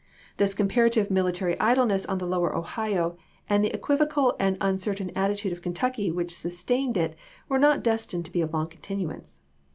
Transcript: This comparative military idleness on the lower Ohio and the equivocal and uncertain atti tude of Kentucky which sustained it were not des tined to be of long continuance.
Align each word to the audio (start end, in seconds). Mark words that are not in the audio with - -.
This 0.37 0.55
comparative 0.55 1.11
military 1.11 1.59
idleness 1.59 2.07
on 2.07 2.17
the 2.17 2.25
lower 2.25 2.55
Ohio 2.57 3.19
and 3.47 3.63
the 3.63 3.71
equivocal 3.71 4.35
and 4.39 4.57
uncertain 4.59 5.11
atti 5.15 5.37
tude 5.37 5.51
of 5.51 5.61
Kentucky 5.61 6.09
which 6.09 6.35
sustained 6.35 6.97
it 6.97 7.15
were 7.47 7.59
not 7.59 7.83
des 7.83 7.97
tined 8.07 8.25
to 8.25 8.31
be 8.31 8.41
of 8.41 8.51
long 8.51 8.67
continuance. 8.67 9.41